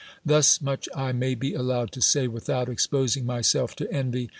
[0.25, 4.29] Thus much I may be allowed to say without exposing myself to envy.